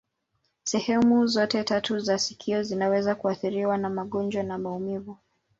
Sehemu 0.63 1.27
zote 1.27 1.63
tatu 1.63 1.99
za 1.99 2.19
sikio 2.19 2.63
zinaweza 2.63 3.15
kuathiriwa 3.15 3.77
na 3.77 3.89
magonjwa 3.89 4.43
na 4.43 4.57
maumivu. 4.57 5.17